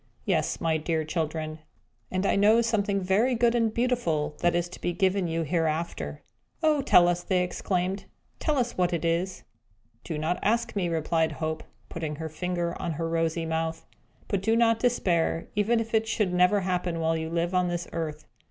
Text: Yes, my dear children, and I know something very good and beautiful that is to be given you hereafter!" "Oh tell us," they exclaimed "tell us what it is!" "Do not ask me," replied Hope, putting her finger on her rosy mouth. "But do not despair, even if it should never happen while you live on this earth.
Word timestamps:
Yes, 0.25 0.59
my 0.59 0.77
dear 0.77 1.05
children, 1.05 1.59
and 2.09 2.25
I 2.25 2.35
know 2.35 2.59
something 2.61 3.01
very 3.01 3.35
good 3.35 3.53
and 3.53 3.71
beautiful 3.71 4.35
that 4.39 4.55
is 4.55 4.67
to 4.69 4.81
be 4.81 4.93
given 4.93 5.27
you 5.27 5.43
hereafter!" 5.43 6.23
"Oh 6.63 6.81
tell 6.81 7.07
us," 7.07 7.21
they 7.21 7.43
exclaimed 7.43 8.05
"tell 8.39 8.57
us 8.57 8.75
what 8.75 8.93
it 8.93 9.05
is!" 9.05 9.43
"Do 10.03 10.17
not 10.17 10.39
ask 10.41 10.75
me," 10.75 10.89
replied 10.89 11.33
Hope, 11.33 11.61
putting 11.87 12.15
her 12.15 12.29
finger 12.29 12.75
on 12.81 12.93
her 12.93 13.07
rosy 13.07 13.45
mouth. 13.45 13.85
"But 14.27 14.41
do 14.41 14.55
not 14.55 14.79
despair, 14.79 15.49
even 15.53 15.79
if 15.79 15.93
it 15.93 16.07
should 16.07 16.33
never 16.33 16.61
happen 16.61 16.99
while 16.99 17.15
you 17.15 17.29
live 17.29 17.53
on 17.53 17.67
this 17.67 17.87
earth. 17.93 18.25